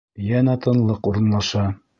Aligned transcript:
Йәнә 0.29 0.55
тынлыҡ 0.67 1.11
урынлаша. 1.13 1.71